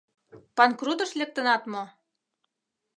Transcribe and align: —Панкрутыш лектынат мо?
—Панкрутыш 0.55 1.11
лектынат 1.19 1.63
мо? 1.71 1.83